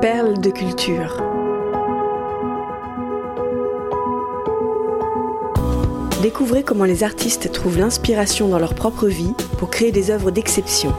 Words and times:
Perles 0.00 0.40
de 0.40 0.48
culture. 0.48 1.22
Découvrez 6.22 6.62
comment 6.62 6.84
les 6.84 7.04
artistes 7.04 7.52
trouvent 7.52 7.76
l'inspiration 7.76 8.48
dans 8.48 8.58
leur 8.58 8.74
propre 8.74 9.08
vie 9.08 9.34
pour 9.58 9.68
créer 9.68 9.92
des 9.92 10.10
œuvres 10.10 10.30
d'exception. 10.30 10.94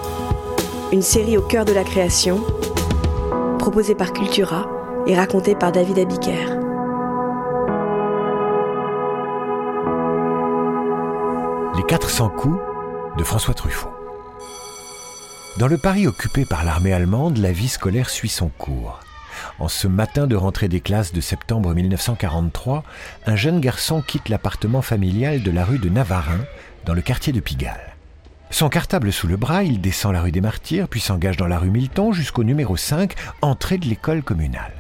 Une 0.92 1.02
série 1.02 1.36
au 1.36 1.42
cœur 1.42 1.66
de 1.66 1.74
la 1.74 1.84
création, 1.84 2.44
proposée 3.58 3.96
par 3.96 4.14
Cultura 4.14 4.70
et 5.08 5.16
racontée 5.16 5.56
par 5.56 5.72
David 5.72 5.98
Abiker. 5.98 6.60
Les 11.76 11.84
400 11.88 12.30
coups 12.30 12.60
de 13.18 13.24
François 13.24 13.56
Truffaut. 13.56 14.01
Dans 15.58 15.68
le 15.68 15.78
Paris 15.78 16.08
occupé 16.08 16.46
par 16.46 16.64
l'armée 16.64 16.94
allemande, 16.94 17.38
la 17.38 17.52
vie 17.52 17.68
scolaire 17.68 18.10
suit 18.10 18.30
son 18.30 18.48
cours. 18.48 19.02
En 19.60 19.68
ce 19.68 19.88
matin 19.88 20.26
de 20.26 20.36
rentrée 20.36 20.70
des 20.70 20.80
classes 20.80 21.12
de 21.12 21.20
septembre 21.20 21.74
1943, 21.74 22.84
un 23.26 23.36
jeune 23.36 23.60
garçon 23.60 24.02
quitte 24.02 24.30
l'appartement 24.30 24.82
familial 24.82 25.44
de 25.44 25.52
la 25.52 25.66
rue 25.66 25.78
de 25.78 25.90
Navarin, 25.90 26.40
dans 26.86 26.94
le 26.94 27.02
quartier 27.02 27.34
de 27.34 27.42
Pigalle. 27.42 27.96
Son 28.50 28.70
cartable 28.70 29.12
sous 29.12 29.28
le 29.28 29.36
bras, 29.36 29.64
il 29.64 29.82
descend 29.82 30.14
la 30.14 30.22
rue 30.22 30.32
des 30.32 30.42
Martyrs, 30.42 30.88
puis 30.88 31.02
s'engage 31.02 31.38
dans 31.38 31.48
la 31.48 31.60
rue 31.60 31.70
Milton 31.70 32.14
jusqu'au 32.14 32.46
numéro 32.46 32.78
5, 32.78 33.14
entrée 33.42 33.78
de 33.78 33.88
l'école 33.88 34.24
communale. 34.24 34.74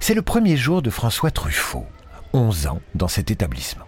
C'est 0.00 0.14
le 0.14 0.22
premier 0.22 0.58
jour 0.58 0.82
de 0.82 0.90
François 0.90 1.30
Truffaut, 1.30 1.86
11 2.34 2.66
ans, 2.66 2.80
dans 2.94 3.08
cet 3.08 3.30
établissement. 3.30 3.86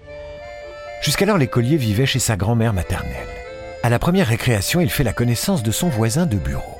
Jusqu'alors, 1.02 1.38
l'écolier 1.38 1.76
vivait 1.76 2.06
chez 2.06 2.18
sa 2.20 2.36
grand-mère 2.36 2.72
maternelle. 2.72 3.45
À 3.82 3.88
la 3.88 3.98
première 3.98 4.26
récréation, 4.26 4.80
il 4.80 4.90
fait 4.90 5.04
la 5.04 5.12
connaissance 5.12 5.62
de 5.62 5.70
son 5.70 5.88
voisin 5.88 6.26
de 6.26 6.36
bureau. 6.36 6.78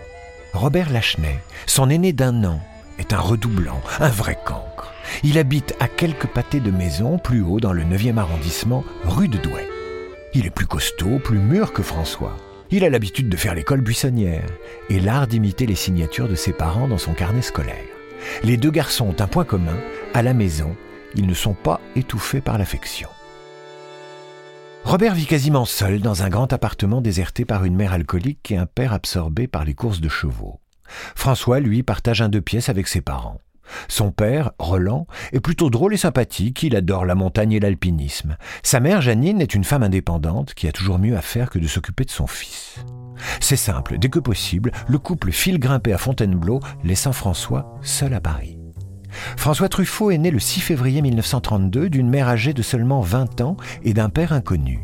Robert 0.52 0.90
Lachenay, 0.90 1.38
son 1.66 1.90
aîné 1.90 2.12
d'un 2.12 2.44
an, 2.44 2.60
est 2.98 3.12
un 3.12 3.20
redoublant, 3.20 3.80
un 4.00 4.08
vrai 4.08 4.38
cancre. 4.44 4.92
Il 5.22 5.38
habite 5.38 5.74
à 5.80 5.88
quelques 5.88 6.26
pâtés 6.26 6.60
de 6.60 6.70
maison, 6.70 7.18
plus 7.18 7.42
haut 7.42 7.60
dans 7.60 7.72
le 7.72 7.84
9e 7.84 8.18
arrondissement, 8.18 8.84
rue 9.04 9.28
de 9.28 9.38
Douai. 9.38 9.68
Il 10.34 10.46
est 10.46 10.50
plus 10.50 10.66
costaud, 10.66 11.18
plus 11.18 11.38
mûr 11.38 11.72
que 11.72 11.82
François. 11.82 12.36
Il 12.70 12.84
a 12.84 12.90
l'habitude 12.90 13.28
de 13.28 13.36
faire 13.36 13.54
l'école 13.54 13.80
buissonnière 13.80 14.46
et 14.90 14.98
l'art 14.98 15.26
d'imiter 15.26 15.66
les 15.66 15.76
signatures 15.76 16.28
de 16.28 16.34
ses 16.34 16.52
parents 16.52 16.88
dans 16.88 16.98
son 16.98 17.14
carnet 17.14 17.42
scolaire. 17.42 17.76
Les 18.42 18.56
deux 18.56 18.70
garçons 18.70 19.08
ont 19.08 19.22
un 19.22 19.28
point 19.28 19.44
commun, 19.44 19.76
à 20.14 20.22
la 20.22 20.34
maison, 20.34 20.74
ils 21.14 21.26
ne 21.26 21.34
sont 21.34 21.54
pas 21.54 21.80
étouffés 21.94 22.40
par 22.40 22.58
l'affection. 22.58 23.08
Robert 24.86 25.16
vit 25.16 25.26
quasiment 25.26 25.64
seul 25.64 25.98
dans 25.98 26.22
un 26.22 26.28
grand 26.28 26.52
appartement 26.52 27.00
déserté 27.00 27.44
par 27.44 27.64
une 27.64 27.74
mère 27.74 27.92
alcoolique 27.92 28.52
et 28.52 28.56
un 28.56 28.66
père 28.66 28.92
absorbé 28.92 29.48
par 29.48 29.64
les 29.64 29.74
courses 29.74 30.00
de 30.00 30.08
chevaux. 30.08 30.60
François, 31.16 31.58
lui, 31.58 31.82
partage 31.82 32.22
un 32.22 32.28
deux 32.28 32.40
pièces 32.40 32.68
avec 32.68 32.86
ses 32.86 33.00
parents. 33.00 33.40
Son 33.88 34.12
père, 34.12 34.52
Roland, 34.60 35.08
est 35.32 35.40
plutôt 35.40 35.70
drôle 35.70 35.94
et 35.94 35.96
sympathique, 35.96 36.62
il 36.62 36.76
adore 36.76 37.04
la 37.04 37.16
montagne 37.16 37.50
et 37.50 37.58
l'alpinisme. 37.58 38.36
Sa 38.62 38.78
mère, 38.78 39.02
Janine, 39.02 39.40
est 39.40 39.56
une 39.56 39.64
femme 39.64 39.82
indépendante 39.82 40.54
qui 40.54 40.68
a 40.68 40.72
toujours 40.72 41.00
mieux 41.00 41.16
à 41.16 41.20
faire 41.20 41.50
que 41.50 41.58
de 41.58 41.66
s'occuper 41.66 42.04
de 42.04 42.12
son 42.12 42.28
fils. 42.28 42.76
C'est 43.40 43.56
simple, 43.56 43.98
dès 43.98 44.08
que 44.08 44.20
possible, 44.20 44.70
le 44.86 44.98
couple 45.00 45.32
file 45.32 45.58
grimper 45.58 45.94
à 45.94 45.98
Fontainebleau, 45.98 46.60
laissant 46.84 47.12
François 47.12 47.76
seul 47.82 48.14
à 48.14 48.20
Paris. 48.20 48.56
François 49.36 49.68
Truffaut 49.68 50.10
est 50.10 50.18
né 50.18 50.30
le 50.30 50.38
6 50.38 50.60
février 50.60 51.02
1932 51.02 51.88
d'une 51.88 52.08
mère 52.08 52.28
âgée 52.28 52.52
de 52.52 52.62
seulement 52.62 53.00
20 53.00 53.40
ans 53.40 53.56
et 53.82 53.94
d'un 53.94 54.08
père 54.08 54.32
inconnu. 54.32 54.80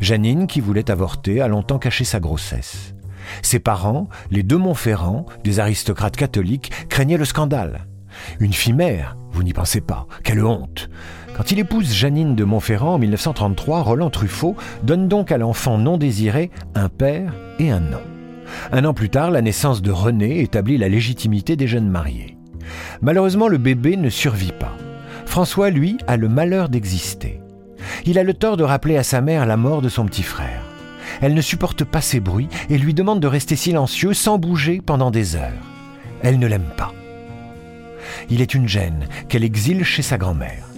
Janine, 0.00 0.46
qui 0.46 0.60
voulait 0.60 0.90
avorter, 0.90 1.40
a 1.40 1.48
longtemps 1.48 1.78
caché 1.78 2.04
sa 2.04 2.20
grossesse. 2.20 2.94
Ses 3.42 3.58
parents, 3.58 4.08
les 4.30 4.42
deux 4.42 4.56
Montferrand, 4.56 5.26
des 5.44 5.60
aristocrates 5.60 6.16
catholiques, 6.16 6.72
craignaient 6.88 7.18
le 7.18 7.24
scandale. 7.24 7.86
Une 8.40 8.52
fille 8.52 8.72
mère, 8.72 9.16
vous 9.32 9.42
n'y 9.42 9.52
pensez 9.52 9.80
pas, 9.80 10.06
quelle 10.24 10.44
honte. 10.44 10.88
Quand 11.36 11.52
il 11.52 11.58
épouse 11.58 11.92
Janine 11.92 12.34
de 12.34 12.44
Montferrand 12.44 12.94
en 12.94 12.98
1933, 12.98 13.82
Roland 13.82 14.10
Truffaut 14.10 14.56
donne 14.82 15.08
donc 15.08 15.30
à 15.30 15.38
l'enfant 15.38 15.78
non 15.78 15.98
désiré 15.98 16.50
un 16.74 16.88
père 16.88 17.34
et 17.58 17.70
un 17.70 17.80
nom. 17.80 18.00
Un 18.72 18.84
an 18.84 18.94
plus 18.94 19.10
tard, 19.10 19.30
la 19.30 19.42
naissance 19.42 19.82
de 19.82 19.90
René 19.90 20.40
établit 20.40 20.78
la 20.78 20.88
légitimité 20.88 21.54
des 21.54 21.66
jeunes 21.66 21.88
mariés. 21.88 22.37
Malheureusement, 23.00 23.48
le 23.48 23.58
bébé 23.58 23.96
ne 23.96 24.10
survit 24.10 24.52
pas. 24.52 24.76
François, 25.26 25.70
lui, 25.70 25.98
a 26.06 26.16
le 26.16 26.28
malheur 26.28 26.68
d'exister. 26.68 27.40
Il 28.06 28.18
a 28.18 28.22
le 28.22 28.34
tort 28.34 28.56
de 28.56 28.64
rappeler 28.64 28.96
à 28.96 29.02
sa 29.02 29.20
mère 29.20 29.46
la 29.46 29.56
mort 29.56 29.82
de 29.82 29.88
son 29.88 30.06
petit 30.06 30.22
frère. 30.22 30.62
Elle 31.20 31.34
ne 31.34 31.40
supporte 31.40 31.84
pas 31.84 32.00
ces 32.00 32.20
bruits 32.20 32.48
et 32.70 32.78
lui 32.78 32.94
demande 32.94 33.20
de 33.20 33.26
rester 33.26 33.56
silencieux 33.56 34.14
sans 34.14 34.38
bouger 34.38 34.80
pendant 34.84 35.10
des 35.10 35.36
heures. 35.36 35.52
Elle 36.22 36.38
ne 36.38 36.46
l'aime 36.46 36.70
pas. 36.76 36.92
Il 38.30 38.40
est 38.40 38.54
une 38.54 38.68
gêne 38.68 39.06
qu'elle 39.28 39.44
exile 39.44 39.84
chez 39.84 40.02
sa 40.02 40.18
grand-mère. 40.18 40.68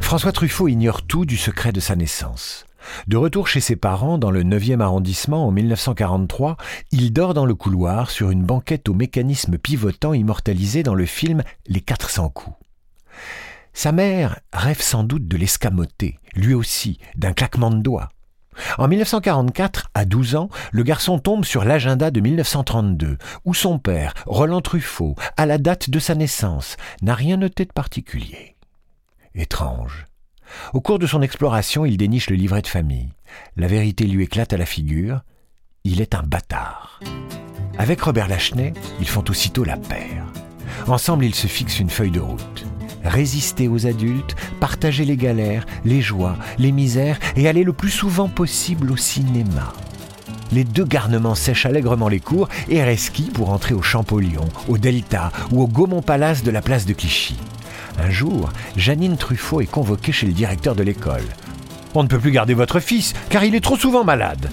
François 0.00 0.32
Truffaut 0.32 0.68
ignore 0.68 1.02
tout 1.02 1.24
du 1.24 1.36
secret 1.36 1.72
de 1.72 1.80
sa 1.80 1.96
naissance. 1.96 2.64
De 3.06 3.16
retour 3.16 3.48
chez 3.48 3.60
ses 3.60 3.76
parents 3.76 4.18
dans 4.18 4.30
le 4.30 4.42
9e 4.42 4.80
arrondissement 4.80 5.46
en 5.46 5.50
1943, 5.50 6.56
il 6.92 7.12
dort 7.12 7.34
dans 7.34 7.46
le 7.46 7.54
couloir 7.54 8.10
sur 8.10 8.30
une 8.30 8.44
banquette 8.44 8.88
au 8.88 8.94
mécanisme 8.94 9.58
pivotant 9.58 10.14
immortalisé 10.14 10.82
dans 10.82 10.94
le 10.94 11.06
film 11.06 11.42
Les 11.66 11.80
400 11.80 12.28
coups. 12.30 12.56
Sa 13.72 13.92
mère 13.92 14.40
rêve 14.52 14.80
sans 14.80 15.04
doute 15.04 15.28
de 15.28 15.36
l'escamoter, 15.36 16.18
lui 16.34 16.54
aussi, 16.54 16.98
d'un 17.16 17.32
claquement 17.32 17.70
de 17.70 17.80
doigts. 17.80 18.08
En 18.78 18.88
1944, 18.88 19.88
à 19.94 20.04
12 20.04 20.34
ans, 20.36 20.48
le 20.72 20.82
garçon 20.82 21.18
tombe 21.18 21.44
sur 21.44 21.64
l'agenda 21.64 22.10
de 22.10 22.20
1932, 22.20 23.16
où 23.44 23.54
son 23.54 23.78
père, 23.78 24.12
Roland 24.26 24.60
Truffaut, 24.60 25.14
à 25.36 25.46
la 25.46 25.58
date 25.58 25.88
de 25.88 25.98
sa 25.98 26.14
naissance, 26.14 26.76
n'a 27.00 27.14
rien 27.14 27.36
noté 27.36 27.64
de 27.64 27.72
particulier. 27.72 28.56
Étrange. 29.34 30.09
Au 30.72 30.80
cours 30.80 30.98
de 30.98 31.06
son 31.06 31.22
exploration, 31.22 31.84
il 31.84 31.96
déniche 31.96 32.30
le 32.30 32.36
livret 32.36 32.62
de 32.62 32.66
famille. 32.66 33.08
La 33.56 33.66
vérité 33.66 34.04
lui 34.04 34.24
éclate 34.24 34.52
à 34.52 34.56
la 34.56 34.66
figure. 34.66 35.22
Il 35.84 36.00
est 36.00 36.14
un 36.14 36.22
bâtard. 36.22 37.00
Avec 37.78 38.02
Robert 38.02 38.28
Lachenay, 38.28 38.74
ils 39.00 39.08
font 39.08 39.24
aussitôt 39.28 39.64
la 39.64 39.76
paire. 39.76 40.26
Ensemble, 40.86 41.24
ils 41.24 41.34
se 41.34 41.46
fixent 41.46 41.80
une 41.80 41.90
feuille 41.90 42.10
de 42.10 42.20
route. 42.20 42.66
Résister 43.04 43.68
aux 43.68 43.86
adultes, 43.86 44.36
partager 44.60 45.04
les 45.04 45.16
galères, 45.16 45.64
les 45.84 46.02
joies, 46.02 46.36
les 46.58 46.72
misères 46.72 47.18
et 47.36 47.48
aller 47.48 47.64
le 47.64 47.72
plus 47.72 47.90
souvent 47.90 48.28
possible 48.28 48.90
au 48.92 48.96
cinéma. 48.96 49.72
Les 50.52 50.64
deux 50.64 50.84
garnements 50.84 51.36
sèchent 51.36 51.66
allègrement 51.66 52.08
les 52.08 52.20
cours 52.20 52.48
et 52.68 52.82
resquient 52.82 53.30
pour 53.30 53.50
entrer 53.50 53.72
au 53.72 53.82
Champollion, 53.82 54.48
au 54.68 54.78
Delta 54.78 55.30
ou 55.52 55.62
au 55.62 55.68
Gaumont 55.68 56.02
Palace 56.02 56.42
de 56.42 56.50
la 56.50 56.60
place 56.60 56.86
de 56.86 56.92
Clichy. 56.92 57.38
Un 58.02 58.10
jour, 58.10 58.50
Janine 58.76 59.18
Truffaut 59.18 59.60
est 59.60 59.70
convoquée 59.70 60.12
chez 60.12 60.26
le 60.26 60.32
directeur 60.32 60.74
de 60.74 60.82
l'école. 60.82 61.24
On 61.94 62.02
ne 62.02 62.08
peut 62.08 62.18
plus 62.18 62.30
garder 62.30 62.54
votre 62.54 62.80
fils, 62.80 63.12
car 63.28 63.44
il 63.44 63.54
est 63.54 63.60
trop 63.60 63.76
souvent 63.76 64.04
malade. 64.04 64.48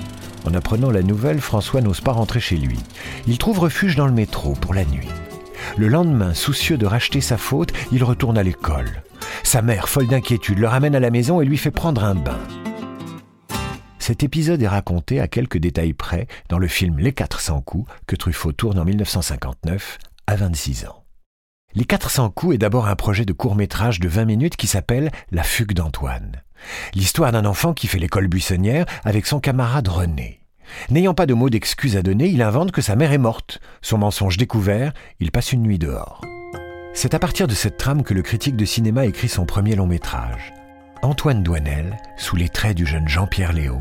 En 0.46 0.53
apprenant 0.53 0.91
la 0.91 1.02
nouvelle, 1.02 1.40
François 1.40 1.80
n'ose 1.80 2.02
pas 2.02 2.12
rentrer 2.12 2.41
chez 2.41 2.57
lui. 2.57 2.78
Il 3.25 3.38
trouve 3.38 3.59
refuge 3.59 3.96
dans 3.96 4.06
le 4.06 4.12
métro 4.12 4.52
pour 4.53 4.74
la 4.74 4.84
nuit. 4.84 5.07
Le 5.78 5.88
lendemain, 5.88 6.34
soucieux 6.34 6.78
de 6.78 6.86
racheter 6.86 7.22
sa 7.22 7.38
faute, 7.38 7.72
il 7.94 8.03
retourne 8.03 8.38
à 8.38 8.44
l'école. 8.44 9.02
Sa 9.44 9.62
mère, 9.62 9.88
folle 9.88 10.07
d'inquiétude, 10.07 10.59
le 10.59 10.68
ramène 10.68 10.96
à 10.96 11.00
la 11.00 11.12
maison 11.12 11.40
et 11.40 11.46
lui 11.46 11.57
fait 11.57 11.72
prendre 11.72 12.03
un 12.03 12.16
bain. 12.16 12.40
Cet 13.97 14.24
épisode 14.24 14.62
est 14.62 14.68
raconté 14.68 15.22
à 15.22 15.30
quelques 15.30 15.57
détails 15.57 15.94
près 15.94 16.28
dans 16.50 16.59
le 16.59 16.68
film 16.68 17.00
Les 17.00 17.13
400 17.13 17.62
coups 17.62 17.90
que 18.07 18.18
Truffaut 18.18 18.52
tourne 18.52 18.78
en 18.78 18.86
1959 18.86 20.00
à 20.28 20.36
26 20.36 20.86
ans. 20.88 21.06
Les 21.76 21.86
400 21.86 22.32
coups 22.32 22.56
est 22.56 22.58
d'abord 22.58 22.88
un 22.88 22.96
projet 22.96 23.26
de 23.26 23.34
court 23.34 23.56
métrage 23.56 24.00
de 24.00 24.08
20 24.08 24.26
minutes 24.26 24.56
qui 24.56 24.68
s'appelle 24.68 25.12
La 25.32 25.44
fugue 25.44 25.74
d'Antoine. 25.74 26.42
L'histoire 26.96 27.32
d'un 27.32 27.46
enfant 27.46 27.74
qui 27.74 27.88
fait 27.88 28.00
l'école 28.00 28.28
buissonnière 28.28 28.86
avec 29.04 29.28
son 29.28 29.40
camarade 29.40 29.88
René. 29.88 30.42
N'ayant 30.90 31.14
pas 31.14 31.26
de 31.26 31.34
mots 31.34 31.50
d'excuse 31.50 31.96
à 31.96 32.02
donner, 32.02 32.28
il 32.28 32.42
invente 32.42 32.72
que 32.72 32.81
sa 32.81 32.96
mère 32.96 33.12
est 33.12 33.19
morte. 33.19 33.60
Son 33.81 34.00
mensonge 34.00 34.38
découvert, 34.38 34.92
il 35.19 35.31
passe 35.31 35.52
une 35.52 35.62
nuit 35.62 35.78
dehors. 35.78 36.22
C'est 36.94 37.14
à 37.14 37.19
partir 37.19 37.48
de 37.48 37.54
cette 37.54 37.78
trame 37.78 38.04
que 38.04 38.13
le 38.13 38.24
critique 38.24 38.56
de 38.56 38.66
cinéma 38.66 39.06
écrit 39.06 39.30
son 39.30 39.46
premier 39.46 39.75
long 39.75 39.88
métrage. 39.88 40.54
Antoine 41.04 41.44
Douanel, 41.44 41.98
sous 42.18 42.36
les 42.36 42.50
traits 42.50 42.75
du 42.75 42.88
jeune 42.88 43.08
Jean-Pierre 43.08 43.54
Léo, 43.54 43.78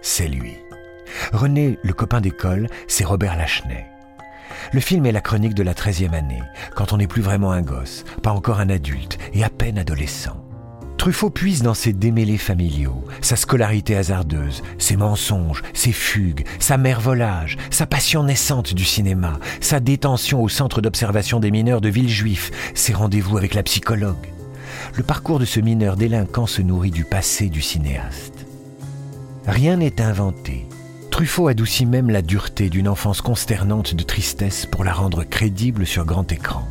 c'est 0.00 0.28
lui. 0.28 0.54
René, 1.32 1.78
le 1.82 1.92
copain 1.92 2.20
d'école, 2.20 2.68
c'est 2.86 3.04
Robert 3.04 3.36
Lachenay. 3.36 3.91
Le 4.72 4.80
film 4.80 5.06
est 5.06 5.12
la 5.12 5.20
chronique 5.20 5.54
de 5.54 5.62
la 5.62 5.74
13e 5.74 6.14
année, 6.14 6.42
quand 6.74 6.92
on 6.92 6.98
n'est 6.98 7.06
plus 7.06 7.22
vraiment 7.22 7.52
un 7.52 7.62
gosse, 7.62 8.04
pas 8.22 8.32
encore 8.32 8.60
un 8.60 8.70
adulte 8.70 9.18
et 9.34 9.44
à 9.44 9.50
peine 9.50 9.78
adolescent. 9.78 10.36
Truffaut 11.02 11.30
puise 11.30 11.62
dans 11.62 11.74
ses 11.74 11.92
démêlés 11.92 12.38
familiaux, 12.38 13.02
sa 13.22 13.34
scolarité 13.34 13.96
hasardeuse, 13.96 14.62
ses 14.78 14.96
mensonges, 14.96 15.62
ses 15.74 15.90
fugues, 15.90 16.46
sa 16.60 16.78
mervolage, 16.78 17.58
sa 17.70 17.86
passion 17.86 18.22
naissante 18.22 18.72
du 18.72 18.84
cinéma, 18.84 19.40
sa 19.60 19.80
détention 19.80 20.40
au 20.40 20.48
centre 20.48 20.80
d'observation 20.80 21.40
des 21.40 21.50
mineurs 21.50 21.80
de 21.80 21.88
Villejuif, 21.88 22.52
ses 22.74 22.92
rendez-vous 22.92 23.36
avec 23.36 23.54
la 23.54 23.64
psychologue. 23.64 24.28
Le 24.94 25.02
parcours 25.02 25.40
de 25.40 25.44
ce 25.44 25.58
mineur 25.58 25.96
délinquant 25.96 26.46
se 26.46 26.62
nourrit 26.62 26.92
du 26.92 27.04
passé 27.04 27.48
du 27.48 27.62
cinéaste. 27.62 28.46
Rien 29.48 29.78
n'est 29.78 30.00
inventé, 30.00 30.66
Truffaut 31.12 31.48
adoucit 31.48 31.84
même 31.84 32.08
la 32.08 32.22
dureté 32.22 32.70
d'une 32.70 32.88
enfance 32.88 33.20
consternante 33.20 33.94
de 33.94 34.02
tristesse 34.02 34.64
pour 34.64 34.82
la 34.82 34.94
rendre 34.94 35.24
crédible 35.24 35.86
sur 35.86 36.06
grand 36.06 36.32
écran. 36.32 36.66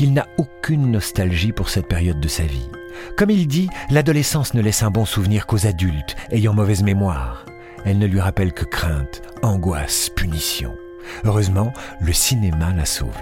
Il 0.00 0.12
n'a 0.12 0.26
aucune 0.38 0.90
nostalgie 0.90 1.52
pour 1.52 1.68
cette 1.68 1.86
période 1.86 2.18
de 2.18 2.26
sa 2.26 2.42
vie. 2.42 2.68
Comme 3.16 3.30
il 3.30 3.46
dit, 3.46 3.70
l'adolescence 3.88 4.54
ne 4.54 4.60
laisse 4.60 4.82
un 4.82 4.90
bon 4.90 5.04
souvenir 5.04 5.46
qu'aux 5.46 5.68
adultes 5.68 6.16
ayant 6.32 6.52
mauvaise 6.52 6.82
mémoire. 6.82 7.46
Elle 7.84 7.98
ne 7.98 8.06
lui 8.06 8.20
rappelle 8.20 8.52
que 8.52 8.64
crainte, 8.64 9.22
angoisse, 9.42 10.10
punition. 10.16 10.74
Heureusement, 11.22 11.72
le 12.00 12.12
cinéma 12.12 12.74
l'a 12.74 12.84
sauvé. 12.84 13.14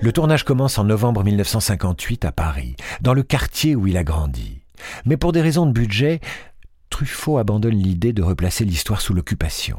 Le 0.00 0.12
tournage 0.12 0.44
commence 0.44 0.78
en 0.78 0.84
novembre 0.84 1.24
1958 1.24 2.24
à 2.24 2.30
Paris, 2.30 2.76
dans 3.00 3.14
le 3.14 3.24
quartier 3.24 3.74
où 3.74 3.88
il 3.88 3.96
a 3.96 4.04
grandi. 4.04 4.60
Mais 5.04 5.16
pour 5.16 5.32
des 5.32 5.40
raisons 5.40 5.66
de 5.66 5.72
budget, 5.72 6.20
Truffaut 6.90 7.38
abandonne 7.38 7.76
l'idée 7.76 8.12
de 8.12 8.22
replacer 8.22 8.64
l'histoire 8.64 9.00
sous 9.00 9.14
l'occupation. 9.14 9.78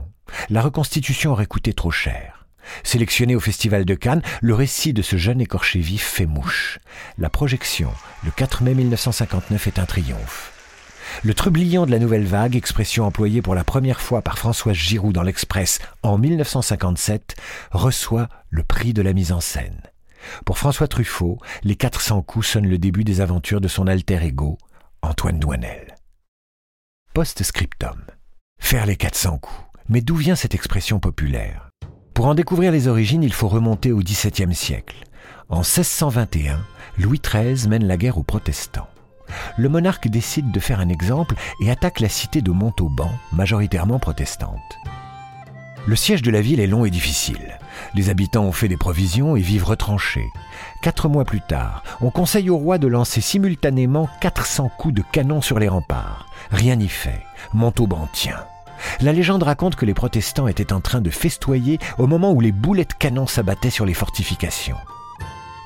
La 0.50 0.62
reconstitution 0.62 1.32
aurait 1.32 1.46
coûté 1.46 1.74
trop 1.74 1.92
cher. 1.92 2.48
Sélectionné 2.84 3.36
au 3.36 3.40
Festival 3.40 3.86
de 3.86 3.96
Cannes, 3.96 4.22
le 4.42 4.54
récit 4.54 4.94
de 4.94 5.02
ce 5.02 5.18
jeune 5.18 5.42
écorché 5.42 5.80
vif 5.80 6.04
fait 6.04 6.26
mouche. 6.26 6.80
La 7.18 7.30
projection, 7.30 7.92
le 8.24 8.32
4 8.32 8.64
mai 8.64 8.76
1959, 8.76 9.68
est 9.68 9.80
un 9.80 9.86
triomphe. 9.86 10.54
Le 11.24 11.34
trublion 11.34 11.86
de 11.86 11.92
la 11.92 12.00
nouvelle 12.00 12.26
vague, 12.26 12.56
expression 12.56 13.06
employée 13.06 13.42
pour 13.42 13.56
la 13.56 13.64
première 13.64 14.02
fois 14.02 14.22
par 14.22 14.38
Françoise 14.38 14.76
Giroud 14.76 15.14
dans 15.14 15.24
l'Express 15.24 15.80
en 16.04 16.18
1957, 16.18 17.36
reçoit 17.72 18.30
le 18.50 18.64
prix 18.64 18.94
de 18.94 19.02
la 19.02 19.14
mise 19.14 19.32
en 19.32 19.40
scène. 19.40 19.82
Pour 20.46 20.58
François 20.58 20.88
Truffaut, 20.88 21.40
les 21.64 21.76
400 21.76 22.22
coups 22.22 22.48
sonnent 22.48 22.70
le 22.70 22.78
début 22.78 23.04
des 23.04 23.22
aventures 23.22 23.62
de 23.62 23.68
son 23.68 23.88
alter 23.88 24.24
ego, 24.24 24.58
Antoine 25.02 25.40
Douanel. 25.40 25.96
Post-scriptum. 27.14 28.06
Faire 28.60 28.86
les 28.86 28.96
400 28.96 29.40
coups. 29.40 29.60
Mais 29.88 30.02
d'où 30.02 30.16
vient 30.16 30.36
cette 30.36 30.56
expression 30.56 31.00
populaire? 31.00 31.70
Pour 32.14 32.28
en 32.28 32.36
découvrir 32.36 32.72
les 32.72 32.88
origines, 32.88 33.24
il 33.24 33.34
faut 33.34 33.48
remonter 33.48 33.92
au 33.92 34.00
XVIIe 34.00 34.54
siècle. 34.54 35.04
En 35.50 35.60
1621, 35.60 36.60
Louis 36.98 37.20
XIII 37.20 37.68
mène 37.68 37.86
la 37.86 37.98
guerre 37.98 38.18
aux 38.18 38.24
protestants 38.24 38.88
le 39.58 39.70
monarque 39.70 40.08
décide 40.08 40.52
de 40.52 40.60
faire 40.60 40.80
un 40.80 40.90
exemple 40.90 41.36
et 41.62 41.72
attaque 41.72 42.00
la 42.00 42.10
cité 42.10 42.42
de 42.42 42.52
Montauban, 42.52 43.12
majoritairement 43.32 44.00
protestante. 44.00 44.78
Le 45.86 45.96
siège 45.96 46.22
de 46.22 46.32
la 46.32 46.42
ville 46.42 46.60
est 46.60 46.68
long 46.68 46.86
et 46.86 46.90
difficile. 46.90 47.58
Les 47.96 48.10
habitants 48.10 48.44
ont 48.44 48.52
fait 48.52 48.68
des 48.68 48.78
provisions 48.78 49.36
et 49.36 49.42
vivent 49.42 49.66
retranchés. 49.66 50.28
Quatre 50.82 51.08
mois 51.08 51.26
plus 51.26 51.42
tard, 51.42 51.84
on 52.02 52.12
conseille 52.12 52.50
au 52.50 52.58
roi 52.58 52.78
de 52.78 52.88
lancer 52.88 53.22
simultanément 53.22 54.10
400 54.22 54.70
coups 54.78 54.94
de 54.94 55.04
canon 55.12 55.42
sur 55.42 55.58
les 55.58 55.70
remparts. 55.70 56.29
Rien 56.52 56.76
n'y 56.76 56.90
fait. 56.90 57.24
Montauban 57.54 58.08
tient. 58.14 58.46
La 59.02 59.14
légende 59.14 59.44
raconte 59.44 59.76
que 59.76 59.86
les 59.86 59.94
protestants 59.94 60.48
étaient 60.48 60.74
en 60.74 60.82
train 60.82 61.02
de 61.02 61.10
festoyer 61.10 61.80
au 61.98 62.08
moment 62.08 62.32
où 62.32 62.42
les 62.42 62.52
boulets 62.52 62.86
de 62.86 62.94
canon 62.94 63.28
s'abattaient 63.28 63.70
sur 63.70 63.86
les 63.86 63.94
fortifications. 63.94 64.78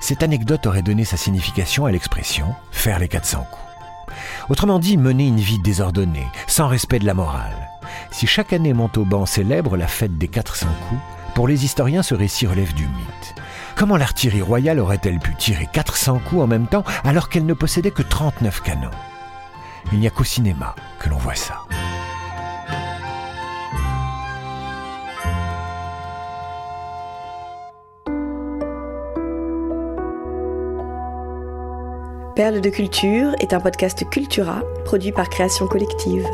Cette 0.01 0.24
anecdote 0.24 0.65
aurait 0.65 0.81
donné 0.81 1.06
sa 1.06 1.18
signification 1.18 1.85
à 1.85 1.91
l'expression 1.91 2.47
faire 2.71 3.00
les 3.00 3.07
400 3.07 3.47
coups. 3.50 4.18
Autrement 4.50 4.80
dit, 4.80 4.97
mener 4.97 5.27
une 5.27 5.39
vie 5.39 5.59
désordonnée, 5.59 6.27
sans 6.47 6.68
respect 6.68 7.00
de 7.00 7.06
la 7.06 7.13
morale. 7.13 7.69
Si 8.12 8.27
chaque 8.27 8.53
année 8.53 8.74
Montauban 8.74 9.25
célèbre 9.25 9.77
la 9.77 9.88
fête 9.88 10.18
des 10.18 10.27
400 10.27 10.68
coups, 10.89 11.01
pour 11.35 11.47
les 11.47 11.65
historiens 11.65 12.03
ce 12.03 12.15
récit 12.15 12.45
relève 12.45 12.74
du 12.74 12.83
mythe. 12.83 13.35
Comment 13.75 13.97
l'artillerie 13.97 14.41
royale 14.41 14.80
aurait-elle 14.80 15.19
pu 15.19 15.35
tirer 15.35 15.68
400 15.71 16.19
coups 16.19 16.41
en 16.41 16.47
même 16.47 16.68
temps 16.68 16.83
alors 17.03 17.30
qu'elle 17.30 17.45
ne 17.45 17.53
possédait 17.53 17.91
que 17.91 18.03
39 18.03 18.62
canons? 18.62 18.89
Il 19.91 20.00
n'y 20.00 20.07
a 20.07 20.09
qu'au 20.09 20.24
cinéma 20.24 20.75
que 21.00 21.09
l'on 21.09 21.18
voit 21.18 21.35
ça. 21.35 21.65
Perle 32.35 32.62
de 32.62 32.69
culture 32.71 33.35
est 33.39 33.53
un 33.53 33.59
podcast 33.59 34.09
Cultura 34.09 34.63
produit 34.85 35.12
par 35.12 35.30
Création 35.30 35.68
Collective. 35.68 36.27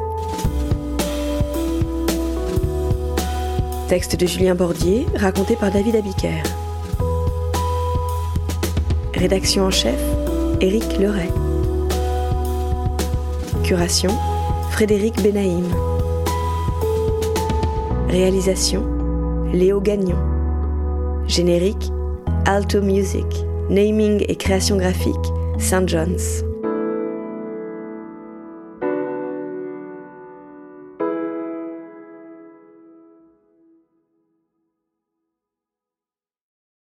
Texte 3.89 4.15
de 4.15 4.25
Julien 4.25 4.55
Bordier, 4.55 5.07
raconté 5.15 5.57
par 5.57 5.71
David 5.71 5.97
Abiker. 5.97 6.41
Rédaction 9.13 9.65
en 9.65 9.71
chef, 9.71 9.99
Éric 10.61 10.99
Leray. 10.99 11.29
Frédéric 14.71 15.21
Benaïm. 15.21 15.65
Réalisation, 18.07 18.83
Léo 19.53 19.79
Gagnon. 19.79 20.17
Générique, 21.27 21.91
Alto 22.45 22.81
Music. 22.81 23.27
Naming 23.69 24.25
et 24.27 24.35
création 24.35 24.75
graphique, 24.77 25.13
St. 25.59 25.87
John's. 25.87 26.48